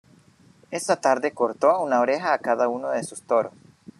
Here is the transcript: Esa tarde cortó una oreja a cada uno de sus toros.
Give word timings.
Esa 0.71 0.95
tarde 0.99 1.31
cortó 1.31 1.79
una 1.79 1.99
oreja 2.01 2.33
a 2.33 2.39
cada 2.39 2.67
uno 2.69 2.89
de 2.89 3.03
sus 3.03 3.21
toros. 3.21 3.53